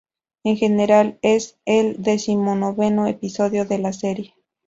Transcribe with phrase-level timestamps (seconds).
[0.43, 4.33] En general, es el decimonoveno episodio de la serie.